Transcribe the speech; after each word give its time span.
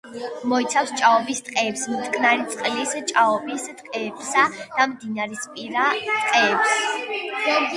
მოიცავს 0.51 0.93
ჭაობის 1.01 1.41
ტყეებს, 1.49 1.83
მტკნარი 1.91 2.47
წყლის 2.53 2.95
ჭაობის 3.11 3.67
ტყეებსა 3.83 4.47
და 4.63 4.89
მდინარისპირა 4.95 5.85
ტყეებს. 6.09 6.75